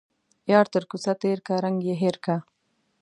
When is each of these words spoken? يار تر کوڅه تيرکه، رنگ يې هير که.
يار 0.51 0.65
تر 0.73 0.83
کوڅه 0.89 1.13
تيرکه، 1.21 1.53
رنگ 1.63 1.77
يې 1.87 1.95
هير 2.01 2.15
که. 2.25 2.35